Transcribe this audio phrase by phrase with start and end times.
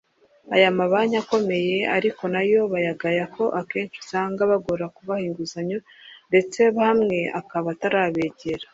[0.55, 5.79] Ayo mabanki akomeye ariko nayo bayagaya ko akenshi usanga abagora kubaha inguzanyo
[6.29, 8.65] ndetse hamwe akaba atarabegera